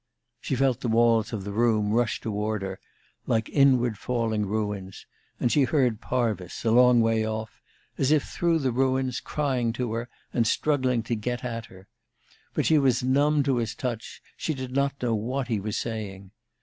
[0.39, 2.79] She felt the walls of the room rush toward her,
[3.27, 5.05] like inward falling ruins;
[5.39, 7.61] and she heard Parvis, a long way off,
[7.99, 11.87] as if through the ruins, crying to her, and struggling to get at her.
[12.55, 16.31] But she was numb to his touch, she did not know what he was saying.